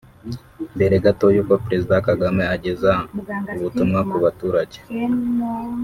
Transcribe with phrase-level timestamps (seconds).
[0.75, 2.91] Mbere gato y’uko Perezida Kagame ageza
[3.57, 4.77] ubutumwa ku baturage